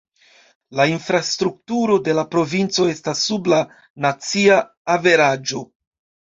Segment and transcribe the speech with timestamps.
[0.77, 3.61] La infrastrukturo de la provinco estas sub la
[4.07, 4.57] nacia
[4.97, 5.63] averaĝo.